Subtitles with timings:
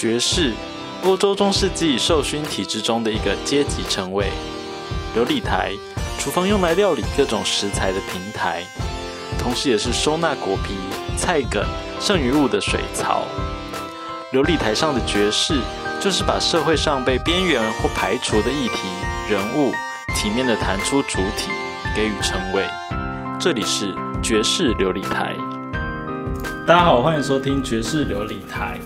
[0.00, 0.54] 爵士，
[1.04, 4.30] 欧洲中世纪受勋体制中的一个阶级称谓。
[5.14, 5.74] 琉璃台，
[6.18, 8.62] 厨房用来料理各种食材的平台，
[9.38, 10.72] 同时也是收纳果皮、
[11.18, 11.62] 菜梗、
[12.00, 13.26] 剩余物的水槽。
[14.32, 15.60] 琉璃台上的爵士，
[16.00, 18.88] 就是把社会上被边缘或排除的议题、
[19.28, 19.70] 人物，
[20.16, 21.50] 体面的弹出主体，
[21.94, 22.64] 给予称谓。
[23.38, 25.36] 这里是爵士琉璃台。
[26.66, 28.80] 大家好，欢迎收听爵士琉璃台。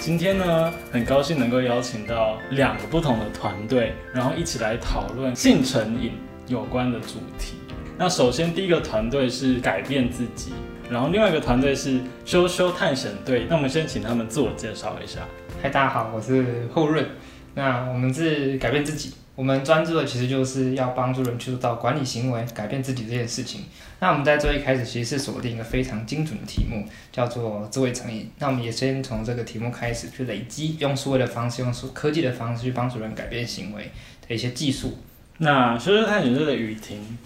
[0.00, 6.12] 今天呢，很高兴能够邀请到两个不同的团队，然后一起来讨论性成瘾
[6.46, 7.56] 有关的主题。
[7.98, 10.52] 那首先第一个团队是改变自己，
[10.90, 13.46] 然后另外一个团队是羞羞探险队。
[13.46, 15.20] 那我们先请他们自我介绍一下。
[15.62, 17.06] 嗨，大家好，我是后润。
[17.54, 23.64] 那我们是改变自己，我们专注的其实就是要帮助人去做到管理行为、改变自己这件事情。
[23.98, 28.30] 那我们在最一开始其实是锁定一个非常精准的题目，叫做自慰成瘾。
[28.38, 33.90] 那我们也先从这个题目开始去累积，用数位的方式，用数科技的方式去帮助人改变行为
[34.28, 34.98] 的一些技术。
[35.38, 37.16] 那羞羞探险队的雨婷，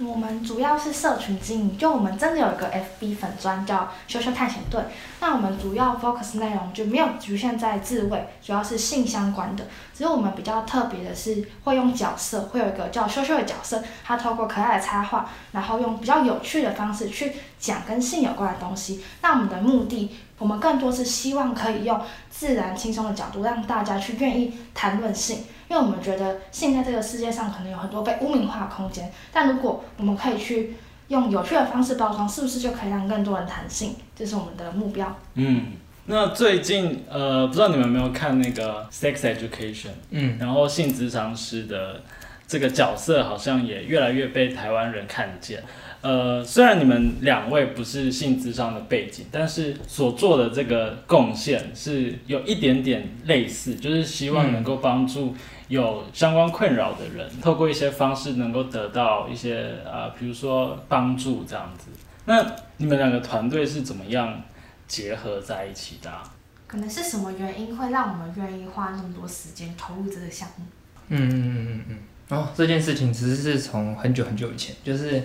[0.00, 4.82] 我们主要是社群经营，就我们真的有一个 FB 粉专叫“羞羞探险队”。
[5.20, 9.68] 那我们主要 focus 内容就没有局限在自慰，主要是性相关的。
[9.96, 17.32] 只是我们比较特别的是，会用角色，会有一个叫羞羞的角色，他透过可爱的插画，然后用比较有趣的方式去
[17.64, 19.02] 讲跟性有关的东西。
[19.22, 25.44] 那我们的目的，我们更多是希望可以用自然轻松的角度，让大家去愿意谈论性。
[25.68, 30.76] 因为我们觉得性在这个世界上可能有很多被污名化的空间，但如果我们可以去
[31.08, 33.96] 用有趣的方式包装，是不是就可以让更多人谈性？
[34.14, 35.16] 这是我们的目标。
[35.34, 35.72] 嗯，
[36.04, 39.86] 那最近呃，不知道你们有没有看那个《Sex Education》？
[40.10, 42.02] 嗯，然后性职场师的
[42.46, 45.62] 这个角色好像也越来越被台湾人看见。
[46.04, 55.34] 呃，虽然你们两位不是性质上的背景，但是所做的这个贡献是有一点点类似，就是希望能够帮助
[55.68, 61.86] 有相关困扰的人，透过一些方式能够得到一些呃，比如说帮助这样子。
[62.26, 62.44] 那
[62.76, 64.42] 你们两个团队是怎么样
[64.86, 66.22] 结合在一起的啊、
[66.66, 70.64] 可能是什么原因会让我们愿意花那么多时间投入这个项目？
[71.08, 71.98] 嗯嗯嗯嗯嗯。
[72.28, 75.22] 哦，这件事情其实是从很久很久以前，就是，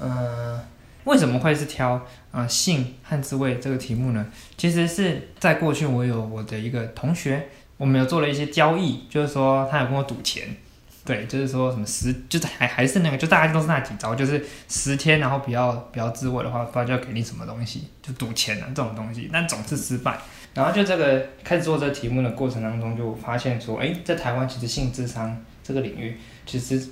[0.00, 0.60] 呃，
[1.04, 4.26] 为什么会是挑啊、呃性和自慰这个题目呢？
[4.56, 10.56] 其实是在过去，我有我的一个同学，我们有做了一些交易，就是说他有跟我赌钱，
[11.04, 20.18] 对，就是说什么十，就是还还是那个，就大家都是那几招，就是十天，然后不要不要自慰的话，不然就要给你什么东西，就赌钱啊这种东西，但总是失败。
[20.52, 26.88] 然后就这个开始做这个题目的过程当中，就发现说，哎，在台湾其实性智商这个领域，其实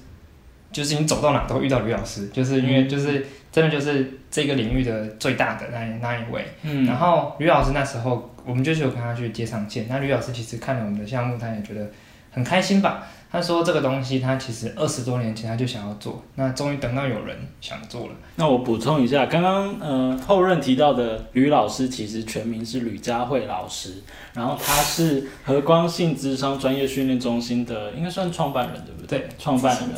[0.70, 6.44] 就是你走到哪都会遇到吕老师，就是因为就是真的就是这个领域的最大的那那一位。
[6.62, 11.90] 嗯然后吕老师那时候我们就是有跟他去接上线，那吕老师其实看了我们的项目，他也觉得
[12.30, 13.06] 很开心吧。
[13.30, 18.12] 他说这个东西他其实二十多年前他就想要做，那终于等到有人想做了。
[18.36, 23.96] 那我补充一下，刚刚呃后任提到的吕老师，其实全名是吕佳慧老师，
[24.32, 29.18] 然后他是和光性智商专业训练中心的，应该算创办人对不对？
[29.18, 29.90] 对，创办人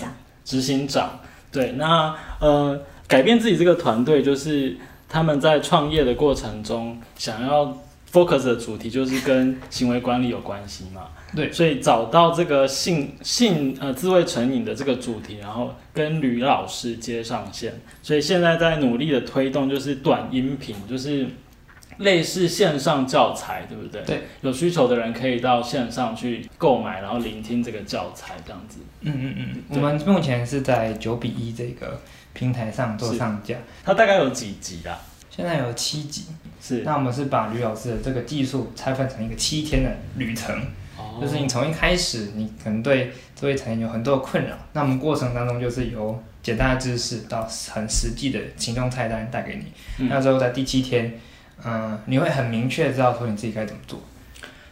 [0.51, 1.21] 执行长。
[1.53, 4.77] 对，那呃改变自己这个团队，就是
[5.09, 7.79] 他们在创业的过程中想要
[8.13, 11.03] focus 的主题，就是跟行为管理有关系嘛。
[11.37, 17.73] 对所以找到这个性性呃自慰成瘾的这个主题，然后跟吕老师接上线，
[18.03, 21.29] 所以现在在努力的推动，就是短音频，就是
[22.01, 24.03] 类似线上教材，对不对？
[24.03, 28.81] 对，有需求的人可以到线上去购买，然后聆听这个教材，这样子。
[29.01, 32.01] 嗯嗯嗯，我对们目前是在九比一这个
[32.33, 34.99] 平台上做上架，它大概有几集啊？
[35.31, 36.25] 现在有七集。
[36.61, 40.55] 是，那我们是把吕老师的这个技术拆分成一个七天的旅程，
[40.99, 41.19] 哦。
[41.21, 50.09] 就是你从一开始，你可能对这位成员有很多的困扰，那我们过程当中就是由简单的知识到很实际的行动菜单带给你，嗯。
[50.11, 51.19] 那最后在第七天，
[51.65, 54.01] 嗯、你会很明确知道说你自己该怎么做。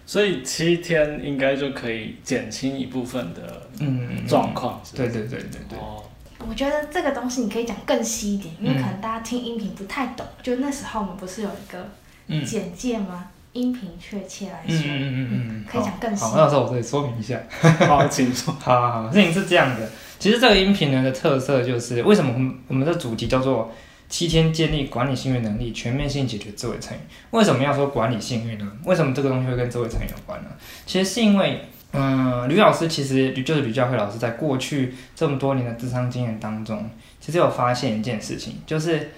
[0.06, 4.80] 所以七天应该就可以减轻一部分的嗯，状况。
[4.94, 6.02] 对对对对对，哦，
[6.48, 10.24] 我觉得这个东西你可以讲更细一点，因为嗯可能大家听音频不太懂。
[10.42, 11.88] 就那时候我们不是有一个
[12.28, 13.26] 嗯简介吗？
[13.52, 17.38] 音频确切来嗯说，嗯嗯嗯嗯，可以讲更细好，那时候我这里说明一下。
[17.86, 18.54] 好，请说。
[18.60, 23.70] 好 好好，事情是这样的，其实这个音频呢的特色就是，为什么我们我们的主题叫做
[24.08, 27.02] 七天建立管理性欲能力，全面性解决自慰成瘾？
[27.30, 28.72] 为什么要说管理性欲呢？
[28.84, 30.48] 为什么这个东西会跟自慰成瘾有关呢？
[30.86, 31.60] 其实是因为，
[31.92, 36.88] 嗯、吕老师其实就是吕教慧老师，在过去这么多年的智商经验当中，
[37.20, 39.10] 其实有发现一件事情，就是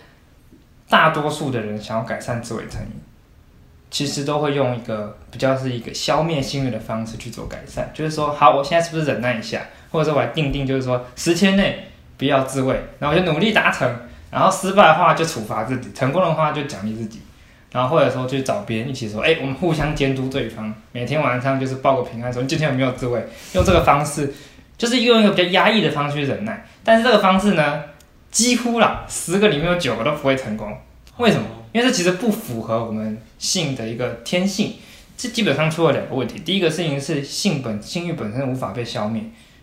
[0.88, 2.88] 大多数的人想要改善自慰成瘾，
[3.90, 9.62] 其实都会用一个比较是一个消灭性欲的方式去做改善，就是说，好，我现在是不是忍耐一下，
[9.92, 11.86] 或者说我来定定，就是说十天内
[12.18, 13.88] 不要自慰，然后我就努力达成，
[14.30, 17.20] 然后失败的话就处罚自己，成功的话就奖励自己，
[17.72, 24.32] 然后或者说去找别人一起说，哎，我们互相监督对方，每天晚上就是报个平安，说你今天有没有自慰，用这个方式，
[24.78, 27.82] 就是用一个比较压抑的方式去忍耐，但是这个方式呢，
[28.30, 30.76] 几乎啦十个里面有九个都不会成功，
[31.16, 31.46] 为什么？
[31.72, 34.74] 因为这其实不符合我们性的一个天性，
[35.16, 36.40] 这基本上出了两个问题。
[36.40, 39.22] 第一个事情是性本性欲本身无法被消灭，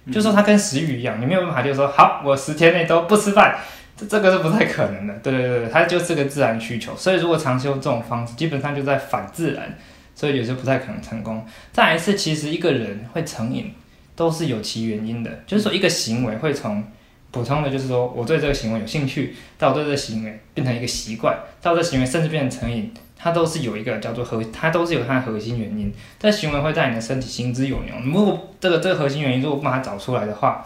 [0.09, 3.57] 就说它跟食欲一样，你没有办法就是说好，我十天内都不吃饭，
[3.97, 5.13] 这这个是不太可能的。
[5.23, 6.95] 对对对，它就是个自然需求。
[6.95, 9.77] 所以如果长期用这种方式，基本上就在反自然，
[10.15, 11.45] 所以有些不太可能成功。
[11.73, 13.73] 再来是，其实一个人会成瘾，
[14.15, 16.83] 都是有其原因的，就是说一个行为会从。
[17.29, 25.93] 普通的就是说，我对这个行为有兴趣，到我对这个行为变成一个习惯，到这行为甚至变成成瘾，它都是有一个叫做核，它都是有它的核心原因。
[26.17, 27.93] 这行为会在你的身体行之有年。
[28.05, 30.65] 如果这个这个核心原因如果不把它找出来的话，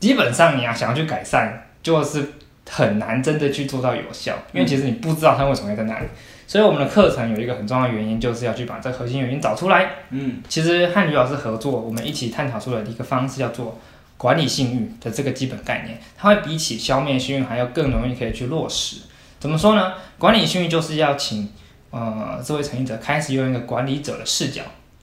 [0.00, 2.26] 基本上你要想要去改善，就是
[2.70, 6.06] 很难真的去做到有效，因为其实你不知道它为什么会在那里。
[6.46, 9.90] 所以我们的课程有一个很重要的原因，就是要去把这核心原因找出来。
[10.10, 13.78] 嗯，其实和吕老师合作，我们一起探讨出了一个方式，叫做。
[14.20, 18.96] 管理性欲的这个基本概念，它会比起消灭性欲还要更容易可以去落实。
[19.38, 19.94] 怎么说呢？
[20.18, 21.48] 管理性欲就是要请
[21.88, 24.60] 呃这位成瘾者开始用一个管理者的视角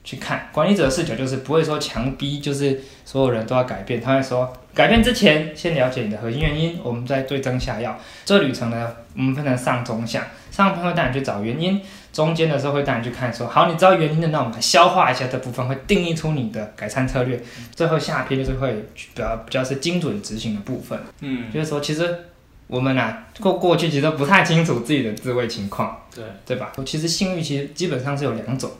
[0.08, 0.48] 去看。
[0.52, 4.00] 管理者的视角就是不会说强逼，就是所有人都要改变。
[4.00, 7.98] 他会说，改变之前先了解你的核心原因，我们再对症下药。
[8.24, 11.78] 这旅程呢，我们分成上中下，上部分带你去找原因。
[12.10, 17.38] 中间的时候会带你去看，说好，你知道原因的，那我们来消化一下这部分，会定义出你的改善策略。
[17.76, 20.98] 最后下篇就是会比较比较是精准执行的部分。
[21.20, 22.18] 嗯，就是说，其实
[22.66, 26.72] 我们啊过过去其实都不太清楚自己的自慰情况，对对吧？
[26.86, 28.70] 其实性欲其实基本上是有两种。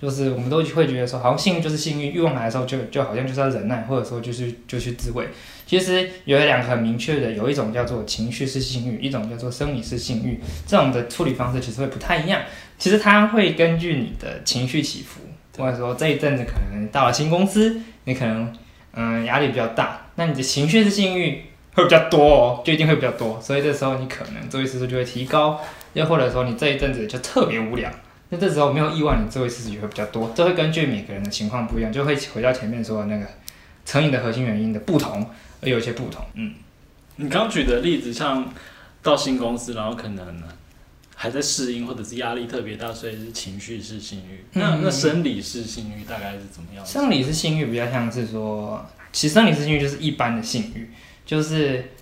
[0.00, 5.26] 就是我们都会觉得说，好像性欲就是性欲，欲望来的时候就就好像就是要忍耐，或者说就是就去自慰。
[5.66, 10.40] 其实有两个很明确的，有一种叫做情绪式性欲，一种叫做生理式性欲。
[10.66, 12.42] 这种的处理方式其实会不太一样。
[12.78, 15.20] 其实它会根据你的情绪起伏，
[15.60, 18.52] 或者说这一阵子可能到了新公司，你可能
[18.92, 21.42] 嗯压力比较大，那你的情绪式性欲
[21.74, 23.38] 会比较多哦，就一定会比较多。
[23.42, 25.60] 所以这时候你可能自慰次数就会提高，
[25.92, 27.90] 又或者说你这一阵子就特别无聊。
[28.30, 33.26] 那这时候没有意外，你这位事实也会比较多，这会根据每个人的情况不一样，就会回到前面说的那个
[33.86, 35.30] 成瘾的核心原因的不同，
[35.62, 36.22] 而有一些不同。
[36.34, 36.52] 嗯，
[37.16, 38.52] 你刚举的例子，像
[39.02, 40.42] 到新公司，然后可能
[41.14, 44.44] 还在适应，或者是压力特别大，所以是情绪式性欲。
[44.52, 46.84] 那那生理式性欲大概是怎么样？
[46.84, 50.90] 生理式性欲比较像是说，其实生理式性欲就是一般的性欲，
[51.24, 51.92] 就是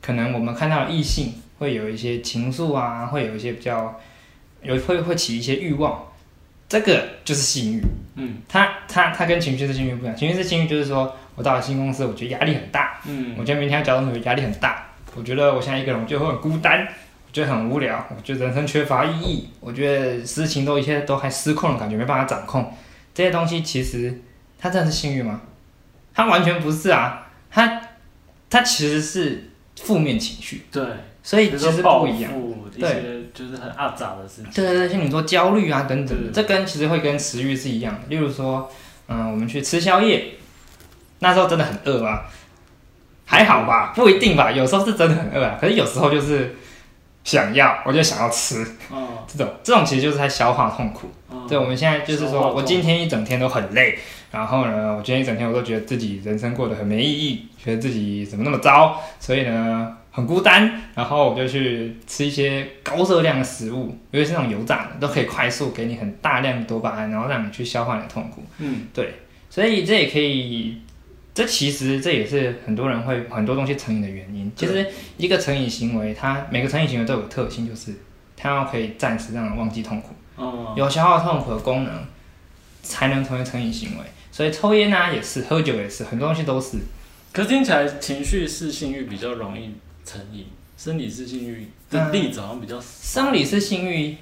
[0.00, 4.00] 可能我们看到异性会有一些情愫啊，会有一些比较。
[4.62, 6.06] 有会会起一些欲望，
[6.68, 7.82] 这个就是性欲。
[8.14, 10.16] 嗯，它它它跟情绪式性欲不一样。
[10.16, 13.00] 情绪式性欲就是说我到了新公司，我觉得压力很大。
[13.06, 14.86] 嗯，我觉得明天要交东西，压力很大。
[15.14, 22.72] 我觉得我现在一个人，我就会很孤单，我觉得很无聊，我觉得人生缺乏意义，我觉得事情都一切都还失控的感觉，没办法掌控。
[23.14, 24.22] 这些东西其实
[24.58, 25.42] 它真的是性欲吗？
[26.14, 27.80] 它完全不是啊，它
[28.48, 30.62] 它其实是负面情绪。
[30.70, 30.82] 对。
[31.24, 32.32] 所以其实不一样，
[32.76, 34.52] 对，就是很阿杂的事情。
[34.52, 38.00] 对对对，像你说焦虑啊等等，这跟其实会跟食欲是一样的。
[38.08, 38.70] 例如说，
[39.08, 40.34] 嗯，我们去吃宵夜，
[41.20, 42.24] 那时候真的很饿啊，
[43.24, 46.56] 还好吧，不一定吧，有时候是真的很饿啊，可是有时候就是
[47.24, 51.10] 想要，我就想要吃，哦，这种这种其实就是在消化痛苦。
[51.48, 53.98] 对，我们现在就是说我今天一整天都很累，
[54.30, 59.96] 然后呢，我今天一整天我都觉得自己人生过得很没意义，觉得自己怎么那么糟，所以呢。
[60.14, 68.44] 很孤单，然后我就去吃一些高热量的食物，尤其是那种油炸的，都可以快速给你很大量的多巴胺，然后让你去消化你的痛苦。
[68.58, 69.14] 嗯，对，
[69.48, 70.76] 所以这也可以，
[71.34, 74.52] 这其实这也是很多人会很多东西成瘾的原因。
[74.54, 77.94] 其实一个成瘾行为，它每个成瘾行为都有特性，就是
[78.36, 82.04] 它要可以暂时让人忘记痛苦，哦，有消化痛苦的功能，
[82.82, 84.04] 才能成为成瘾行为。
[84.30, 86.76] 所以抽烟啊也是，喝酒也是，很多东西都是。
[87.32, 89.74] 可听起来情绪是性欲比较容易。
[90.04, 92.82] 成瘾，生理是性欲的例子好像比较少。
[92.82, 94.16] 生理是性欲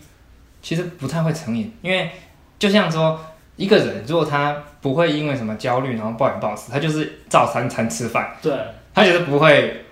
[0.61, 2.11] 其实不太会成瘾，因为
[2.59, 3.19] 就像说
[3.57, 8.37] 一个人，如果他不会因为什么焦虑然后暴饮暴食，他就是照三餐吃饭。
[8.43, 8.53] 对，
[8.95, 9.85] 他觉得不会，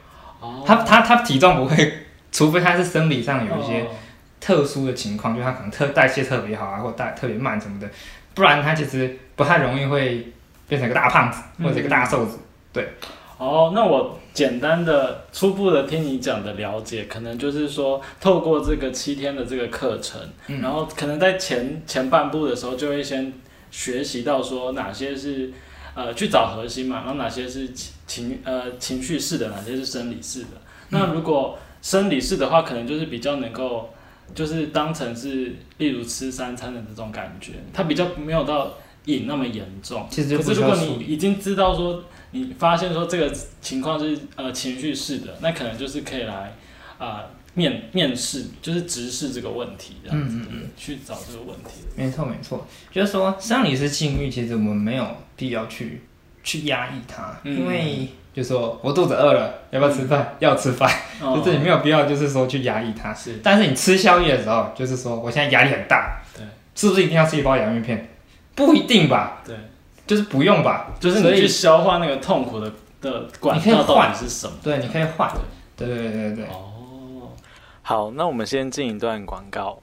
[0.66, 3.87] 他他他体重不会，除非他是生理上有一些
[4.40, 7.88] 特殊的情况，就他可能特代谢特别好啊，或代特别慢什么的，
[8.35, 10.33] 不然他其实不太容易会
[10.68, 12.38] 变成一个大胖子或者一个大瘦子。
[12.73, 12.88] 对。
[13.38, 23.33] 哦，那我简单的、初步的听你讲的了解，可能就是说，透过这个七天的这个课程，嗯然后可能在前前半部的时候，就会先
[23.71, 25.52] 学习到说哪些是
[25.95, 30.49] 呃去找核心嘛，然后哪些是情情呃情绪式的，哪些是生理式的。
[30.90, 33.90] 那如果生理式的话，可能就是比较能够
[34.35, 40.07] 就是当成是例如吃三餐的这种感觉，它比较没有到瘾那么严重。
[40.11, 40.75] 其实可是如果。
[40.75, 46.54] 你已经知道说，你发现说这个情况是呃情绪式的，那可能就是可以来
[46.99, 51.80] 啊、呃面面试，就是直视这个问题，这样子，嗯嗯对不对去找这个问题。
[51.97, 55.04] 没错没错，就是说生理是性欲，其实我们没有
[55.35, 56.02] 必要去
[56.44, 57.58] 去压抑它，嗯。
[57.58, 60.37] 因为就说我肚子饿了，要不要吃饭？
[60.38, 60.88] 要吃饭，
[61.20, 61.42] 哦。
[61.44, 63.12] 就是你没有必要就是说去压抑它。
[63.12, 63.40] 是。
[63.42, 66.44] 但是你吃宵夜的时候，就是说我现在压力很大，对，
[66.76, 68.08] 是不是一定要吃一包洋芋片？
[68.54, 69.56] 不一定吧，对，
[70.08, 72.72] 就是不用吧，就是你去消化那个痛苦的
[73.02, 74.54] 的管你可以道到换底是什么？
[74.64, 75.30] 对，你可以换，
[75.76, 76.44] 对对对对对。
[76.46, 77.28] 哦，
[77.82, 79.82] 好，那我们先进一段广告。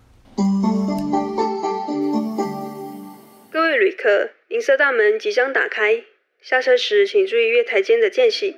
[3.52, 6.02] 各位旅客，银色大门即将打开，
[6.42, 8.58] 下车时请注意月台间的间隙。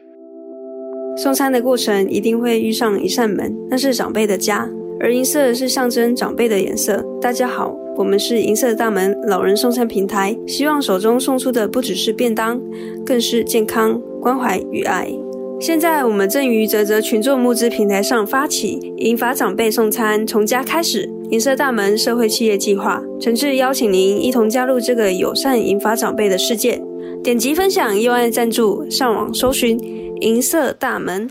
[1.18, 4.70] 送餐的过程一定会遇上一扇门，那是长辈的家，
[5.02, 7.04] 而银色是象征长辈的颜色。
[7.22, 12.62] 大家好，我们是银色大门老人送餐平台，希望手中送出的不只是便当，
[13.04, 15.12] 更是健康、关怀与爱。
[15.60, 26.80] 现在我们正于泽泽群众募资平台上发起“银发长辈送餐从家开始”银色大门社会企业计划，诚挚邀请您一同加入这个友善银发长辈的世界。
[27.24, 29.80] 点击分享，右按赞助，上网搜寻
[30.22, 31.28] “银色大门”。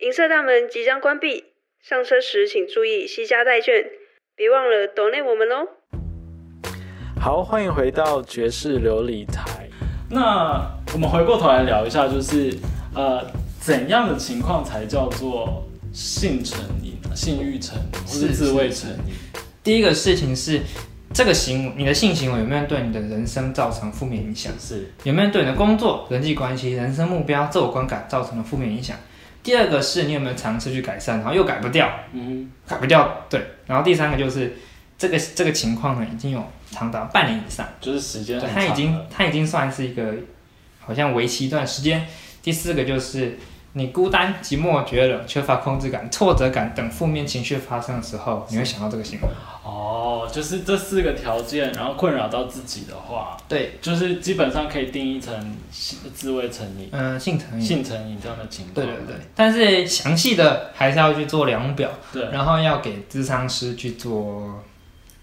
[0.00, 1.44] 银色大门即将关闭，
[1.84, 3.74] 上车时请注意惜家带券，
[4.36, 5.66] 别忘了抖内我们哦。
[7.20, 9.68] 好，欢迎回到爵士琉璃台。
[10.08, 12.56] 那我们回过头来聊一下，就是
[12.94, 13.26] 呃，
[13.60, 19.14] 怎样的情况才叫做性成瘾、啊、性欲成瘾或是是自慰成瘾？
[19.64, 20.60] 第一个事情是，
[21.12, 24.52] 这个行为，你的性行为有没有对你的人生造成负面影响？
[24.56, 28.96] 是有没有对你的工作、人际关系、人生目标、自我观感造成了负面影响？
[29.42, 33.44] 第二个是你有没有尝试去改善，然后又改不掉，嗯改不掉，对。
[33.66, 34.56] 然后第三个就是
[34.96, 40.14] 这个这个情况呢，已经有长达半年以上，就是时间对，很它已经长了它已经算是一个
[40.78, 42.06] 好像为期一段时间。
[42.42, 43.38] 第四个就是
[43.74, 49.28] 你孤单、寂寞、觉得缺乏控制感、挫折感等负面情绪发生的时候，你会想到这个行为。
[49.64, 55.34] 哦，就是这四个条件，然后困扰到自己的话，对，就是基本上可以定义成
[55.70, 57.64] 性自慰成瘾、嗯、性成瘾。
[57.64, 58.74] 性成瘾这样的情况。
[58.74, 64.62] 对对对，但是详细的还是要去做量表，对，然后要给咨商师去做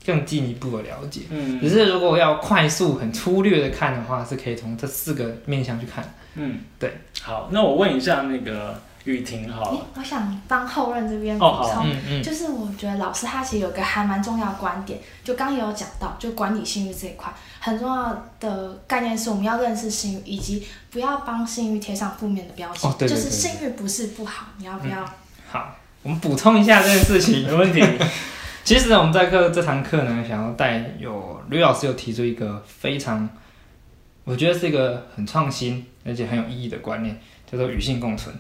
[0.05, 1.21] 更进一步的了解。
[1.29, 6.15] 嗯，只是如果要快速、很粗略的看的话，是可以从这四个面向去看。
[6.36, 6.98] 嗯，对。
[7.21, 22.89] 好，那我问一下那个雨婷好诶了，我想帮后任这边补充，嗯嗯，就是我觉得老师他其实有个还蛮重要的观点，就刚刚也有讲到，就管理性欲这一块很重要的概念是我们要认识性欲，以及不要帮性欲贴上负面的标签。
[22.89, 25.03] 哦对对就是对对性欲不是不好，你要不要？
[25.51, 27.45] 好，我们补充一下这件事情。
[27.45, 27.83] 没问题。
[28.63, 33.27] 其实呢，我们在课这堂课呢，想要带有吕老师有提出一个非常，
[34.23, 38.35] 我觉得是一个很创新而且很有意义的观念，叫做与性共存。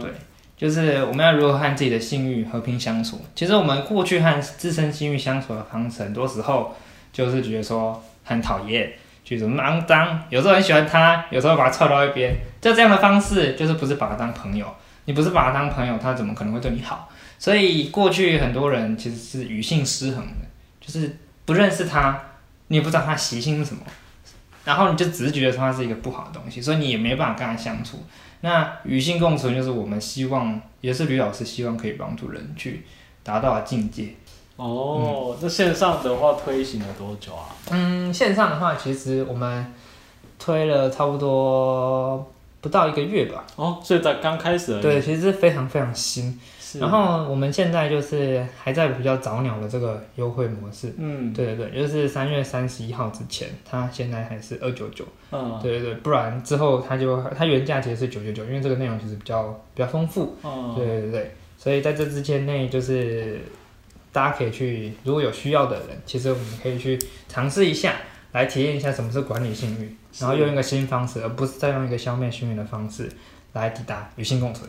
[0.00, 0.10] 对
[0.56, 3.20] 就是我们要如何和自己的性欲和平相处。
[3.34, 6.74] 其实我们过去和自身性欲相处的方式，很多时候
[7.12, 8.92] 就是觉得说很讨厌，
[9.24, 12.34] 觉得肮脏，有时候很喜欢他，有时候把他踹到一边。
[12.60, 14.66] 就这样的方式，就是不是把他当朋友，
[15.04, 17.08] 你不是把他当朋友，他怎么可能会对你好？
[17.38, 20.48] 所以过去很多人其实是与性失衡的，
[20.80, 22.20] 就是不认识他，
[22.66, 23.82] 你也不知道他习性是什么，
[24.68, 28.04] 然后你就只是觉得他是一个不好的东西，所以你也没办法跟他相处。
[28.42, 32.84] 那与性共存就是我们希望，也是吕老师希望可以帮助人去
[33.22, 34.14] 达到的境界。
[34.56, 37.48] 哦，那线上的话推行了多久啊？
[37.70, 39.72] 嗯，线上的话，其实我们
[40.38, 43.46] 推了差不多不到一个月吧。
[43.56, 44.82] 哦，所以才刚开始而已。
[44.82, 46.38] 对，，其实非常非常新。
[46.70, 46.78] 是。
[46.80, 50.92] 然，后我们现在就是还在比较早鸟的这个优惠模式。
[50.98, 55.06] 嗯，对对对，就是三月三十一号之前，它现在还是二九九。
[55.30, 60.36] 嗯，对对对，不然之后它就它原价其实是九九九，因为这个内容其实比较比较丰富。
[60.44, 63.40] 嗯，对对对，所以在这之间内，就是
[64.12, 66.98] 大家可以去，如果有需要的人，其实我们可以去
[67.28, 67.94] 尝试一下，
[68.32, 73.10] 来体验一下什么是管理性欲，然后用一个新方式，而不是再用一个消灭性欲的方式
[73.54, 74.68] 来抵达与性共存。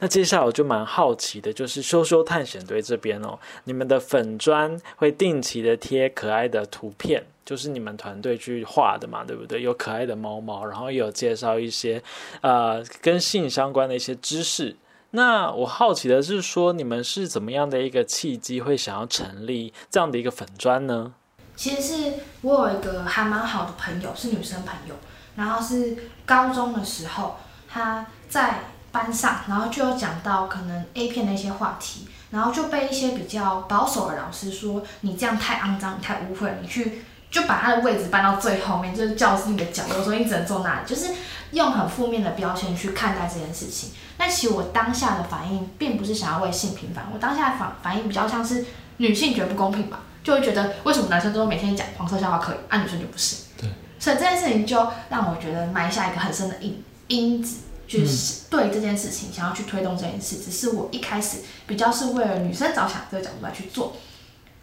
[0.00, 9.62] 那接下来我就蛮好奇的，就是羞羞探险队这边哦，你们的粉砖会定期的贴可爱的图片，就是你们团队去画的嘛，对不对？
[9.62, 12.02] 有可爱的猫猫，然后有介绍一些
[12.40, 14.74] 呃跟性相关的一些知识。
[15.10, 21.12] 那我好奇的是说，你们是怎么样的一个契机会想要成立这样的一个粉砖呢？
[21.56, 24.94] 其实是我有一个还蛮好的朋友，是女生朋友，
[25.36, 27.36] 然后是高中的时候，
[27.68, 28.60] 她在
[28.92, 41.12] 班上，然后就有讲到可能 A 片的一些话题，然后就被一些比较保守的老师说你这样太肮脏，你太污秽，你去就把他的位置搬到最后面，就是教室里的角落，说你只能坐那里，就是
[41.52, 43.90] 用很负面的标签去看待这件事情。
[44.16, 48.66] 但其实我当下的反应并不是想要为性平反，我当下的反反应比较像是
[48.96, 53.36] 女性觉得不公平吧，就会觉得为什么男生都每天讲黄色笑话可以，啊女生就不是。
[53.56, 53.70] 对。
[53.98, 57.58] 所以这件事情就让我觉得埋下一个很深的因因子。
[57.90, 63.96] 就是对这件事情想要去推动这件事，只是我一开始比较是为了女生着想这个角度来去做。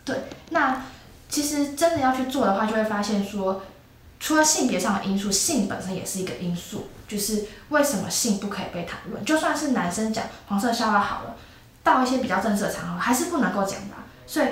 [0.06, 0.16] 对，
[0.52, 0.86] 那
[1.28, 3.64] 其实真的要去做的话，就会发现说，
[4.18, 6.88] 除了性别上的因素，性本身也是一个因素。
[7.06, 9.26] 就是为什么性不可以被谈论？
[9.26, 11.36] 就算是男生讲黄色笑话好了，
[11.84, 13.96] 到一些比较正式的场合还是不能够讲的。
[14.26, 14.48] 所以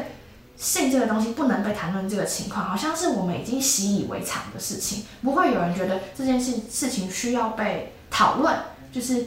[0.58, 7.94] 性这个东西不能被谈论，这个情况好像是我们已经习以为常的事情，不会有人觉得这件事事情需要被。
[8.16, 8.56] 讨论
[8.94, 9.26] 就是，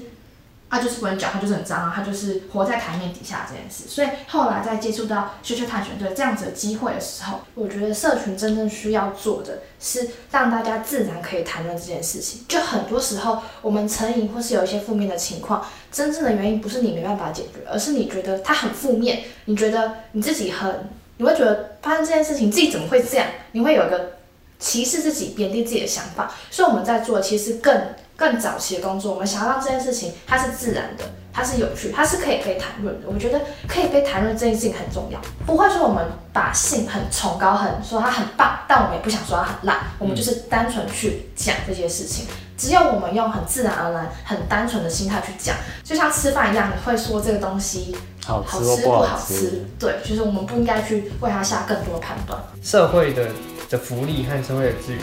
[0.70, 3.86] 啊，就是不能讲，他就是很脏啊，他就是活在台面底下这件事。
[3.86, 12.46] 所以后来在接触到羞羞探险队这样子的机会的时候，我觉得社群真正需要做的是让大家自然可以谈论这件事情。
[12.48, 23.26] 就很多时候我们成瘾或是有一些负面的情况，真正的原因不是你没办法解决，而是你觉得它很负面，你觉得你自己很，你会觉得发生这件事情自己怎么会这样？
[23.52, 24.12] 你会有一个
[24.58, 26.32] 歧视自己、贬低自己的想法。
[26.50, 27.78] 所以我们在做其实更。
[28.18, 33.06] 更早期的工作，我们想要让这件事情它是自然的，它是有趣，它是可以被谈论的。
[33.06, 39.78] 我觉得可以被谈论这件事情很重要，不会说我们把性很崇高，很说它很棒，但我们也不想说它很烂。
[40.00, 47.96] 我们就是单纯去讲这些事情，只有我们用很自然而然、很单纯的心态去讲，就像吃饭一样，你会说这个东西
[48.26, 49.64] 好吃不好吃？
[49.78, 52.36] 对，就是我们不应该去为它下更多判断。
[52.64, 53.28] 社会的
[53.70, 55.02] 的福利和社会的资源。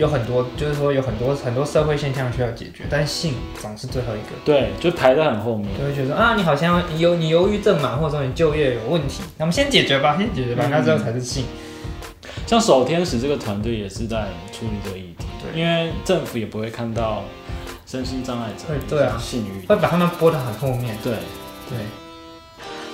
[0.00, 4.34] 有很多，就是说有很多很多社会现象需要解决，但性总是最后一个。
[4.46, 11.44] 对，就排在很后面，就会觉得啊，你好像你有你忧郁症嘛，或者说你就业有问题，那我们先解决吧，先解决吧，那之后才是性。
[12.46, 17.22] 像守天使这个团队也是在处理这个议题，对，因为政府也不会看到
[17.86, 20.96] 身心障碍者对啊性欲，会把他们拨得很后面。
[21.04, 21.12] 对
[21.68, 21.78] 对。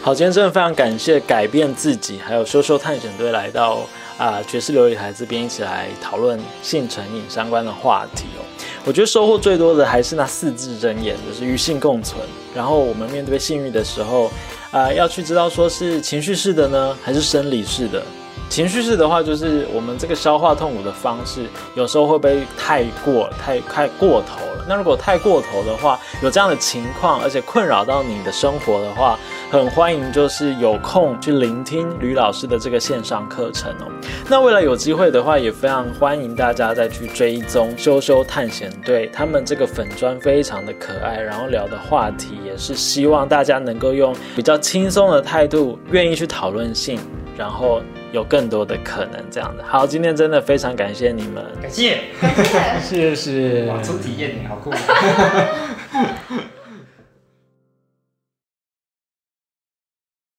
[0.02, 3.78] 好，今天真的非常感谢改变自己，还有羞羞探险队来到。
[4.18, 8.44] 啊，爵士琉璃台这边一起来讨论性成瘾相关的话题哦。
[8.84, 12.22] 我觉得收获最多的还是那四字真言，就是与性共存。
[12.54, 14.30] 然后我们面对性欲的时候，
[14.70, 18.02] 啊，要去知道说是情绪式的呢，还是生理式的。
[18.48, 24.45] 情绪式的话，就是我们这个消化痛苦的方式，有时候会不会太过、太太过头？
[24.68, 29.18] 那如果太过头的话，有这样的情况，而且困扰到你的生活的话，
[29.50, 33.86] 很欢迎就是有空去聆听吕老师的这个线上课程哦。
[34.28, 46.98] 那未来有机会的话，也非常欢迎大家再去追踪羞羞探险队，他们这个粉砖非常的可爱，然后聊的话题也是希望大家能够用比较轻松的态度，愿意去讨论性，
[47.36, 47.80] 然后。
[48.16, 49.62] 有更多的可能，这样的。
[49.62, 52.00] 好，今天真的非常感谢你们，感谢，
[52.82, 53.14] 谢。
[53.14, 54.72] 谢，哇，初体验你好酷。